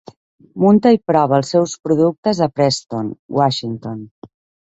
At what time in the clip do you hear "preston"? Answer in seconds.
2.59-3.13